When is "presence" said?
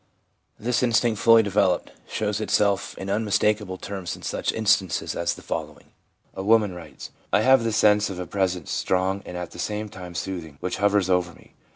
8.25-8.71